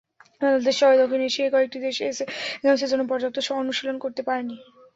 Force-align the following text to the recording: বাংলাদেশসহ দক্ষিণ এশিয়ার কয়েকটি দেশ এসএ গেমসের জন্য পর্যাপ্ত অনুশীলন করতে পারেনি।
বাংলাদেশসহ 0.41 0.89
দক্ষিণ 1.01 1.21
এশিয়ার 1.23 1.53
কয়েকটি 1.53 1.77
দেশ 1.85 1.97
এসএ 2.03 2.25
গেমসের 2.61 2.89
জন্য 2.91 3.03
পর্যাপ্ত 3.09 3.37
অনুশীলন 3.61 3.97
করতে 4.03 4.21
পারেনি। 4.27 4.55